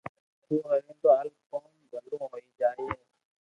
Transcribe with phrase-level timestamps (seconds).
[0.45, 0.53] تو
[0.87, 2.85] ڀيرو ھالي تو ڪوم ڀلو ھوئيي جائي